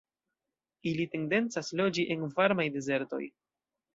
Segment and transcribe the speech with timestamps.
[0.91, 3.23] Ili tendencas loĝi en varmaj dezertoj.